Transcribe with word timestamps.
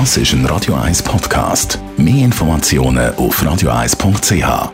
Das 0.00 0.16
ist 0.16 0.32
ein 0.32 0.44
Radio 0.46 0.74
1 0.74 1.04
Podcast. 1.04 1.78
Mehr 1.96 2.24
Informationen 2.24 3.14
auf 3.14 3.40
radio1.ch. 3.40 4.72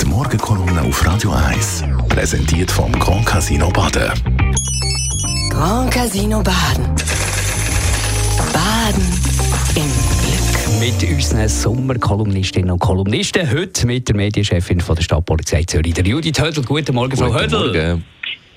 Die 0.00 0.06
Morgenkolumne 0.06 0.82
auf 0.82 1.04
Radio 1.04 1.32
1 1.32 1.86
präsentiert 2.08 2.70
vom 2.70 2.92
Grand 2.92 3.26
Casino 3.26 3.68
Baden. 3.70 4.12
Grand 5.50 5.90
Casino 5.90 6.40
Baden. 6.40 6.86
Baden 8.52 9.02
im 9.74 9.90
Glück. 10.22 10.78
Mit 10.78 11.12
unseren 11.12 11.48
Sommerkolumnistinnen 11.48 12.70
und 12.70 12.78
Kolumnisten. 12.78 13.50
Heute 13.50 13.88
mit 13.88 14.06
der 14.06 14.14
Medienchefin 14.14 14.78
von 14.78 14.94
der 14.94 15.02
Stadtpolizei 15.02 15.64
Zürich, 15.64 15.94
der 15.94 16.06
Judith 16.06 16.40
Hödel. 16.40 16.62
Guten 16.62 16.94
Morgen, 16.94 17.16
Frau 17.16 17.26
Guten 17.26 17.40
Hödel. 17.40 17.96
Morgen. 17.96 18.04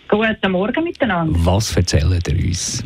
Guten 0.07 0.51
Morgen 0.51 0.83
miteinander. 0.83 1.39
Was 1.43 1.75
erzählt 1.75 2.27
ihr 2.27 2.45
uns? 2.47 2.83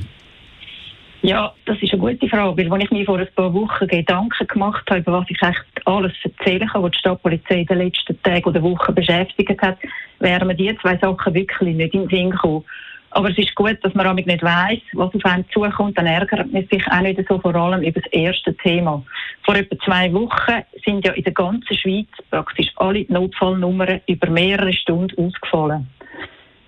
Ja, 1.28 1.54
das 1.66 1.78
ist 1.82 1.92
eine 1.92 2.00
gute 2.00 2.30
Frage, 2.30 2.56
weil 2.56 2.72
als 2.72 2.84
ich 2.86 2.92
mir 2.92 3.04
vor 3.04 3.20
ein 3.20 3.28
paar 3.36 3.54
Wochen 3.54 3.86
Gedanken 3.86 4.48
gemacht 4.48 4.90
habe, 4.90 5.02
über 5.02 5.12
was 5.12 5.26
ich 5.28 5.42
echt 5.42 5.66
alles 5.84 6.14
erzählen 6.24 6.70
kann, 6.70 6.84
was 6.84 6.92
die 6.92 7.00
Stadtpolizei 7.00 7.60
in 7.60 7.66
den 7.66 7.80
letzten 7.80 8.24
Tagen 8.24 8.46
oder 8.46 8.64
Wochen 8.64 8.96
beschäftigt 8.96 9.62
hat, 9.62 9.78
wären 10.20 10.48
mir 10.48 10.56
die 10.56 10.74
zwei 10.82 10.96
Sachen 10.96 11.34
wirklich 11.34 11.76
nicht 11.76 11.94
in 11.94 12.08
den 12.08 12.10
Sinn 12.10 12.30
gekommen. 12.30 12.64
Aber 13.10 13.30
es 13.30 13.38
ist 13.38 13.54
gut, 13.56 13.78
dass 13.82 13.94
man 13.94 14.16
nicht 14.16 14.42
weiss, 14.42 14.80
was 14.94 15.14
auf 15.14 15.26
einen 15.26 15.44
zukommt. 15.50 15.98
Dann 15.98 16.06
ärgert 16.06 16.50
man 16.50 16.66
sich 16.72 16.88
auch 16.88 17.02
nicht 17.02 17.20
so 17.28 17.40
vor 17.40 17.56
allem 17.56 17.82
über 17.82 18.00
das 18.00 18.10
erste 18.14 18.56
Thema. 18.56 19.04
Vor 19.44 19.56
etwa 19.58 19.78
zwei 19.80 20.14
Wochen 20.14 20.64
sind 20.86 21.06
ja 21.06 21.12
in 21.12 21.26
der 21.26 21.34
ganzen 21.34 21.76
Schweiz 21.76 22.08
praktisch 22.32 22.72
alle 22.78 23.06
Notfallnummern 23.10 24.00
über 24.08 24.30
mehrere 24.30 24.72
Stunden 24.72 25.28
ausgefallen. 25.28 25.90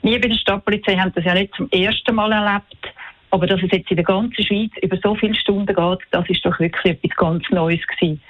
Wir 0.01 0.19
bei 0.19 0.27
der 0.27 0.35
Stadtpolizei 0.35 0.97
haben 0.97 1.13
das 1.13 1.23
ja 1.23 1.33
nicht 1.33 1.53
zum 1.55 1.69
ersten 1.71 2.15
Mal 2.15 2.31
erlebt. 2.31 2.78
Aber 3.31 3.45
dass 3.45 3.61
es 3.61 3.71
jetzt 3.71 3.89
in 3.91 3.97
der 3.97 4.05
ganzen 4.05 4.43
Schweiz 4.43 4.71
über 4.81 4.97
so 5.03 5.15
viele 5.15 5.35
Stunden 5.35 5.67
geht, 5.67 5.99
das 6.11 6.29
ist 6.29 6.45
doch 6.45 6.59
wirklich 6.59 6.95
etwas 6.95 7.17
ganz 7.17 7.49
Neues 7.51 7.85
gewesen. 7.87 8.21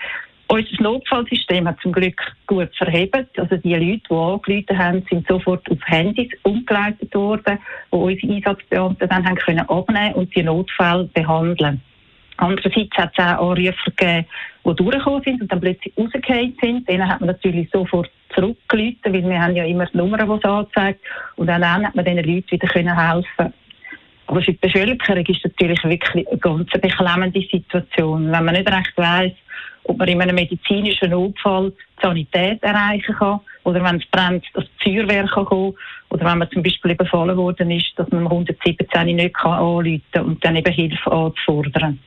Unser 0.52 0.82
Notfallsystem 0.82 1.68
hat 1.68 1.80
zum 1.80 1.92
Glück 1.92 2.20
gut 2.48 2.76
verhebt. 2.76 3.38
Also 3.38 3.56
die 3.58 3.76
Leute, 3.76 4.02
die 4.10 4.16
angerufen 4.16 4.78
haben, 4.78 5.06
sind 5.08 5.28
sofort 5.28 5.70
auf 5.70 5.78
Handys 5.86 6.32
umgeleitet 6.42 7.14
worden, 7.14 7.60
wo 7.92 8.08
unsere 8.08 8.34
Einsatzbeamten 8.34 9.08
dann 9.08 9.26
haben 9.26 9.36
können 9.36 9.70
abnehmen 9.70 10.16
und 10.16 10.36
die 10.36 10.42
Notfälle 10.42 11.04
behandeln. 11.14 11.82
Andererseits 12.38 12.98
hat 12.98 13.12
es 13.16 13.24
auch 13.24 13.52
Anrufer 13.52 13.92
gegeben, 13.96 14.26
die 14.66 14.76
durchgekommen 14.76 15.24
sind 15.24 15.42
und 15.42 15.52
dann 15.52 15.62
plötzlich 15.62 15.94
rausgefallen 15.96 16.58
sind. 16.60 16.90
Denen 16.90 17.08
hat 17.08 17.20
man 17.20 17.28
natürlich 17.28 17.70
sofort 17.70 18.10
zurückgerufen, 18.34 18.98
weil 19.04 19.30
wir 19.30 19.42
haben 19.42 19.56
ja 19.56 19.66
immer 19.66 19.86
die 19.86 19.98
Nummern, 19.98 20.28
die 20.28 20.36
es 20.36 20.44
anzeigt. 20.44 21.02
Und 21.36 21.46
dann 21.46 21.64
hat 21.64 21.94
man 21.94 22.06
diesen 22.06 22.24
Leuten 22.24 22.52
wieder 22.52 22.68
können 22.68 22.98
helfen 22.98 23.54
aber 24.30 24.44
für 24.44 24.52
die 24.52 24.60
Bevölkerung 24.62 25.26
ist 25.26 25.44
das 25.44 25.52
natürlich 25.54 25.84
wirklich 25.84 26.28
eine 26.28 26.38
ganz 26.38 26.70
beklemmende 26.70 27.42
Situation. 27.52 28.32
Wenn 28.32 28.46
man 28.46 28.54
nicht 28.54 28.72
recht 28.72 28.94
weiss, 28.96 29.32
ob 29.86 29.98
man 29.98 30.08
in 30.08 30.22
einem 30.22 30.36
medizinischen 30.36 31.10
Notfall 31.10 31.72
die 31.72 32.02
Sanität 32.06 32.62
erreichen 32.62 33.16
kann 33.16 33.40
oder 33.64 33.84
wenn 33.84 33.96
es 33.96 34.06
brennt, 34.06 34.46
dass 34.54 34.66
die 34.86 34.98
Feuerwehr 34.98 35.26
kann 35.26 35.46
kommen 35.46 35.74
oder 36.10 36.26
wenn 36.26 36.38
man 36.38 36.52
zum 36.52 36.62
Beispiel 36.62 36.92
überfallen 36.92 37.38
worden 37.38 37.72
ist, 37.72 37.92
dass 37.96 38.08
man 38.12 38.28
117 38.28 39.16
nicht 39.16 39.34
kann 39.34 39.54
anrufen 39.54 40.04
kann 40.12 40.26
und 40.26 40.46
dann 40.46 40.58
eben 40.58 40.74
Hilfe 40.74 41.12
anzufordern. 41.12 41.98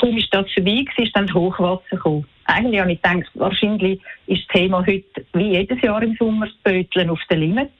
Kaum 0.00 0.16
ist 0.16 0.34
das 0.34 0.50
vorbei, 0.52 0.84
ist 0.96 1.14
dann 1.14 1.28
das 1.28 1.36
Hochwasser 1.36 1.82
gekommen. 1.88 2.26
Eigentlich 2.46 2.80
habe 2.80 2.92
ich 2.92 3.00
gedacht, 3.00 3.30
wahrscheinlich 3.34 4.00
ist 4.26 4.42
das 4.48 4.60
Thema 4.60 4.84
heute 4.84 5.24
wie 5.34 5.52
jedes 5.52 5.80
Jahr 5.82 6.02
im 6.02 6.16
Sommer 6.16 6.46
das 6.46 6.56
Böteln 6.64 7.10
auf 7.10 7.20
der 7.30 7.38
Limit. 7.38 7.70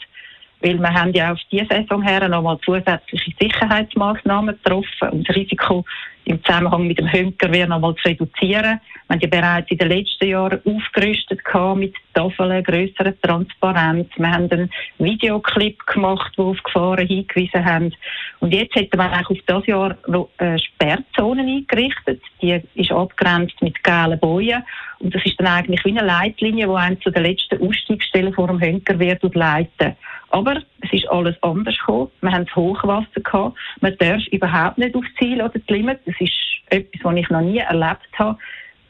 Weil 0.61 0.79
wir 0.79 0.93
haben 0.93 1.13
ja 1.13 1.33
auf 1.33 1.39
diese 1.51 1.67
Saison 1.67 2.03
her 2.03 2.29
nochmal 2.29 2.59
zusätzliche 2.65 3.33
Sicherheitsmaßnahmen 3.41 4.57
getroffen, 4.63 5.09
um 5.11 5.25
das 5.25 5.37
Risiko 5.37 5.85
im 6.25 6.43
Zusammenhang 6.45 6.87
mit 6.87 6.99
dem 6.99 7.13
Hönkerwehr 7.13 7.67
nochmal 7.67 7.95
zu 7.97 8.09
reduzieren. 8.09 8.81
Wir 9.09 9.15
haben 9.15 9.21
ja 9.21 9.29
bereits 9.29 9.71
in 9.71 9.79
den 9.79 9.89
letzten 9.89 10.29
Jahren 10.29 10.61
aufgerüstet 10.65 11.41
mit 11.77 11.95
Tafeln, 12.13 12.65
grösserer 12.65 13.15
Transparenz. 13.21 14.09
Wir 14.17 14.33
haben 14.33 14.51
einen 14.51 14.71
Videoclip 14.99 15.87
gemacht, 15.87 16.33
der 16.37 16.45
auf 16.45 16.61
Gefahren 16.65 17.07
hingewiesen 17.07 17.65
haben. 17.65 17.95
Und 18.41 18.53
jetzt 18.53 18.75
hätten 18.75 18.99
wir 18.99 19.13
eigentlich 19.13 19.39
auf 19.39 19.47
das 19.47 19.67
Jahr 19.67 19.97
noch 20.09 20.29
eine 20.39 20.59
Sperrzone 20.59 21.43
eingerichtet. 21.43 22.21
Die 22.43 22.61
ist 22.75 22.91
abgrenzt 22.91 23.63
mit 23.63 23.83
gelben 23.85 24.19
Bojen. 24.19 24.65
Und 24.99 25.15
das 25.15 25.25
ist 25.25 25.39
dann 25.39 25.47
eigentlich 25.47 25.85
wie 25.85 25.97
eine 25.97 26.07
Leitlinie, 26.07 26.67
die 26.67 26.75
einen 26.75 27.01
zu 27.01 27.11
den 27.11 27.23
letzten 27.23 27.63
Ausstiegsstellen 27.63 28.35
vor 28.35 28.49
dem 28.49 28.61
Hönkerwehr 28.61 29.19
leiten. 29.35 29.95
Aber 30.31 30.57
es 30.81 30.93
ist 30.93 31.09
alles 31.09 31.41
anders 31.43 31.79
gekommen. 31.79 32.11
Wir 32.23 32.33
haben 32.33 32.47
das 32.47 32.57
Hochwasser 32.57 33.21
gehabt. 33.23 33.57
Man 33.81 33.97
darf 33.99 34.27
überhaupt 34.33 34.79
nicht 34.79 34.97
aufs 34.97 35.15
Ziel 35.19 35.41
oder 35.41 35.51
das 35.51 35.69
Limit. 35.69 36.01
Das 36.07 36.15
ist 36.19 36.33
etwas, 36.71 37.05
was 37.05 37.17
ich 37.17 37.31
noch 37.31 37.41
nie 37.41 37.59
erlebt 37.59 38.09
habe. 38.19 38.37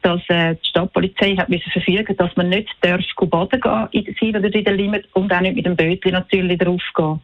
Dass 0.06 0.22
äh, 0.28 0.55
die 0.55 0.69
Stadtpolizei 0.69 1.34
hat 1.34 1.49
müssen 1.49 1.69
verfügen, 1.72 2.17
dass 2.17 2.37
man 2.37 2.49
nicht 2.49 2.69
darf 2.81 3.03
baden 3.28 3.61
gehen 3.61 4.15
in 4.21 4.37
oder 4.37 4.55
in 4.55 4.65
der 4.65 4.75
Limit 4.75 5.09
und 5.15 5.33
auch 5.33 5.41
nicht 5.41 5.56
mit 5.56 5.67
dem 5.67 5.75
Bötchen 5.75 6.12
natürlich 6.12 6.59
drauf 6.59 6.83
gehen. 6.94 7.21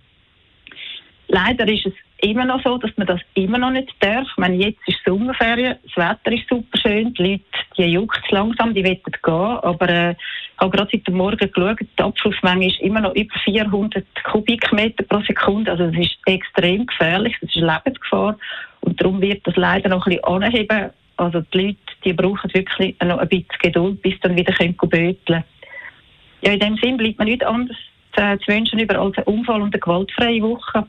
Leider 1.28 1.68
ist 1.68 1.86
es 1.86 1.92
immer 2.22 2.44
noch 2.44 2.60
so, 2.64 2.78
dass 2.78 2.90
man 2.96 3.06
das 3.06 3.20
immer 3.34 3.58
noch 3.58 3.70
nicht 3.70 3.88
darf. 4.00 4.26
Ich 4.28 4.36
meine, 4.36 4.56
jetzt 4.56 4.80
ist 4.88 4.98
Sommerferien, 5.06 5.76
das 5.84 5.96
Wetter 5.96 6.32
ist 6.32 6.48
super 6.48 6.76
schön, 6.76 7.14
die 7.14 7.22
Leute, 7.22 7.44
die 7.78 7.84
juckt 7.84 8.30
langsam, 8.32 8.74
die 8.74 8.82
wollen 8.82 8.98
gehen, 9.22 9.32
aber 9.32 9.88
äh, 9.88 10.10
ich 10.10 10.58
habe 10.58 10.76
gerade 10.76 10.90
heute 10.92 11.12
Morgen 11.12 11.52
geschaut, 11.52 11.78
die 11.80 12.02
Abflussmenge 12.02 12.66
ist 12.66 12.80
immer 12.80 13.00
noch 13.00 13.14
über 13.14 13.38
400 13.44 14.04
Kubikmeter 14.24 15.04
pro 15.04 15.20
Sekunde, 15.20 15.70
also 15.70 15.86
das 15.86 16.00
ist 16.00 16.18
extrem 16.26 16.84
gefährlich, 16.86 17.36
das 17.40 17.50
ist 17.54 17.62
Lebensgefahr 17.62 18.36
und 18.80 19.00
darum 19.00 19.20
wird 19.20 19.46
das 19.46 19.54
leider 19.54 19.88
noch 19.88 20.04
ein 20.06 20.16
bisschen 20.16 20.24
anheben. 20.24 20.90
Also 21.16 21.40
die 21.52 21.58
Leute, 21.58 21.78
die 22.04 22.12
brauchen 22.12 22.52
wirklich 22.52 22.96
noch 23.02 23.18
ein 23.18 23.28
bisschen 23.28 23.48
Geduld, 23.60 24.02
bis 24.02 24.14
dann 24.20 24.36
wieder 24.36 24.52
können 24.52 24.76
böteln 24.76 25.44
Ja, 26.42 26.52
in 26.52 26.60
dem 26.60 26.76
Sinn 26.76 26.96
bleibt 26.96 27.18
mir 27.18 27.24
nichts 27.24 27.44
anderes 27.44 27.76
zu, 28.14 28.38
zu 28.44 28.52
wünschen 28.52 28.78
über 28.78 28.98
als 28.98 29.16
einen 29.16 29.26
Unfall 29.26 29.62
und 29.62 29.74
eine 29.74 29.80
gewaltfreie 29.80 30.42
Woche. 30.42 30.86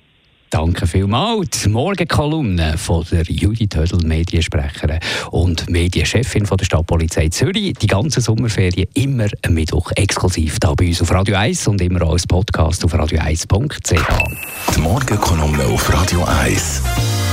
Danke 0.53 0.85
vielmals. 0.85 1.63
Die 1.63 1.69
Morgenkolumne 1.69 2.77
von 2.77 3.03
der 3.11 3.23
Judith 3.23 3.75
Hödel, 3.75 4.05
Mediensprecherin 4.05 4.99
und 5.31 5.67
Medienchefin 5.67 6.45
von 6.45 6.57
der 6.57 6.65
Stadtpolizei 6.65 7.29
Zürich. 7.29 7.73
Die 7.73 7.87
ganze 7.87 8.21
Sommerferien 8.21 8.87
immer 8.93 9.25
am 9.47 9.55
Mittwoch 9.55 9.91
exklusiv 9.95 10.59
da 10.59 10.75
bei 10.75 10.89
uns 10.89 11.01
auf 11.01 11.11
Radio 11.11 11.37
1 11.37 11.67
und 11.69 11.81
immer 11.81 12.07
als 12.07 12.27
Podcast 12.27 12.85
auf 12.85 12.93
radio1.ch. 12.93 14.75
Die 14.75 14.79
Morgenkolumne 14.79 15.63
auf 15.65 15.91
Radio 15.91 16.23
1. 16.23 17.32